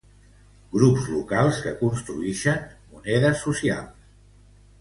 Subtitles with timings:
[0.77, 2.65] Grups locals que construïxen
[2.95, 4.13] monedes socials.